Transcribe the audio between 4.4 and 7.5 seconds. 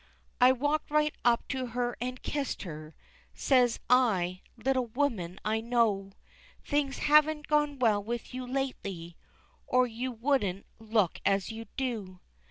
little woman I know Things haven't